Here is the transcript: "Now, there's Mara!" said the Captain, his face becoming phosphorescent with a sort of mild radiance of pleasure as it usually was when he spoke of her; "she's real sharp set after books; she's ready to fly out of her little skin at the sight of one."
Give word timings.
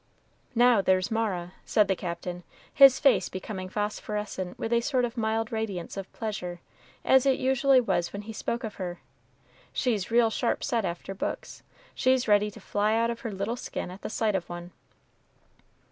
"Now, 0.55 0.81
there's 0.81 1.11
Mara!" 1.11 1.53
said 1.63 1.87
the 1.87 1.95
Captain, 1.95 2.41
his 2.73 2.99
face 2.99 3.29
becoming 3.29 3.69
phosphorescent 3.69 4.57
with 4.57 4.73
a 4.73 4.81
sort 4.81 5.05
of 5.05 5.15
mild 5.15 5.51
radiance 5.51 5.95
of 5.95 6.11
pleasure 6.11 6.59
as 7.05 7.27
it 7.27 7.37
usually 7.37 7.79
was 7.79 8.11
when 8.11 8.23
he 8.23 8.33
spoke 8.33 8.63
of 8.63 8.77
her; 8.81 8.99
"she's 9.71 10.09
real 10.09 10.31
sharp 10.31 10.63
set 10.63 10.85
after 10.85 11.13
books; 11.13 11.61
she's 11.93 12.27
ready 12.27 12.49
to 12.49 12.59
fly 12.59 12.95
out 12.95 13.11
of 13.11 13.19
her 13.19 13.31
little 13.31 13.55
skin 13.55 13.91
at 13.91 14.01
the 14.01 14.09
sight 14.09 14.33
of 14.33 14.49
one." 14.49 14.71